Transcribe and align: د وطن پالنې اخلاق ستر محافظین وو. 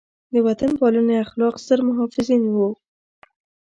د 0.33 0.35
وطن 0.47 0.71
پالنې 0.79 1.15
اخلاق 1.23 1.55
ستر 1.63 1.79
محافظین 1.87 2.43
وو. 2.53 2.69